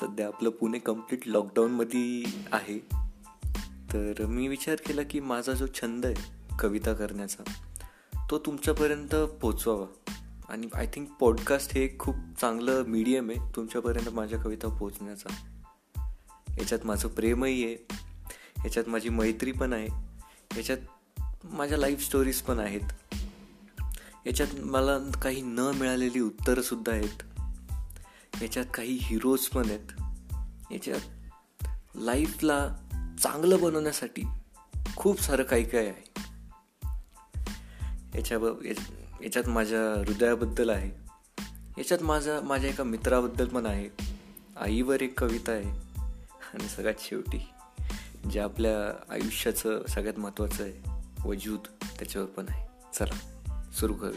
[0.00, 2.78] सध्या आपलं पुणे कंप्लीट लॉकडाऊनमध्ये आहे.
[3.92, 6.14] तर मी विचार केला की माझा जो छंद आहे
[6.58, 7.42] कविता करण्याचा
[8.30, 9.86] तो तुमच्यापर्यंत पोचवावा
[10.48, 15.28] आणि आय थिंक पॉडकास्ट हे खूप चांगलं मीडियम आहे तुमच्यापर्यंत माझ्या कविता पोचण्याचा
[16.58, 17.76] याच्यात माझं प्रेमही आहे
[18.64, 19.88] याच्यात माझी मैत्री पण आहे
[20.56, 20.78] याच्यात
[21.44, 23.14] माझ्या लाईफ स्टोरीज पण आहेत.
[24.26, 27.22] याच्यात मला काही न मिळालेली उत्तरंसुद्धा आहेत.
[28.42, 30.02] याच्यात काही हिरोज पण आहेत.
[30.72, 31.00] याच्यात
[31.94, 32.68] लाईफला
[33.22, 34.22] चांगलं बनवण्यासाठी
[34.96, 36.22] खूप सारं काही काय आहे.
[38.14, 38.38] याच्या
[39.24, 41.08] याच्यात माझ्या हृदयाबद्दल आहे.
[41.78, 43.88] याच्यात माझा माझ्या एका मित्राबद्दल पण आहे.
[44.56, 45.88] आईवर एक कविता आहे.
[46.54, 47.48] आणि सगळ्यात शेवटी
[48.30, 51.60] जे आपल्या आयुष्याचं सगळ्यात महत्त्वाचं आहे वजूद
[51.98, 52.66] त्याच्यावर पण आहे.
[52.94, 54.16] चला सुरू करू